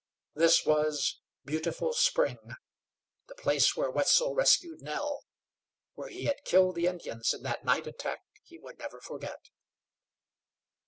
This 0.33 0.65
was 0.65 1.19
Beautiful 1.45 1.93
Spring, 1.93 2.39
the 3.27 3.35
place 3.35 3.77
where 3.77 3.91
Wetzel 3.91 4.33
rescued 4.33 4.81
Nell, 4.81 5.25
where 5.93 6.09
he 6.09 6.23
had 6.25 6.43
killed 6.43 6.73
the 6.73 6.87
Indians 6.87 7.35
in 7.35 7.43
that 7.43 7.63
night 7.65 7.85
attack 7.85 8.21
he 8.41 8.57
would 8.57 8.79
never 8.79 8.99
forget. 8.99 9.51